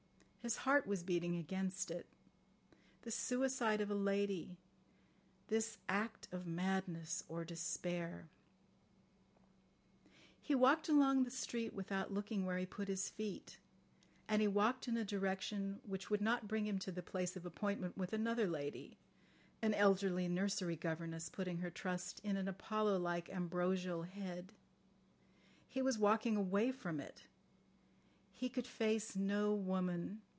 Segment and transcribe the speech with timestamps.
[0.43, 2.07] His heart was beating against it.
[3.03, 8.27] The suicide of a lady—this act of madness or despair.
[10.41, 13.59] He walked along the street without looking where he put his feet;
[14.27, 17.45] and he walked in a direction which would not bring him to the place of
[17.45, 18.97] appointment with another lady
[19.61, 24.53] (an elderly nursery governess putting her trust in an Apollo like ambrosial head).
[25.69, 27.25] He was walking away from it.
[28.33, 30.23] He could face no woman.